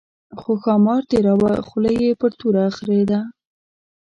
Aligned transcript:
خو 0.39 0.51
ښامار 0.63 1.01
تېراوه 1.11 1.53
خوله 1.67 1.91
یې 2.01 2.11
پر 2.19 2.31
توره 2.39 2.65
خرېده. 2.77 3.19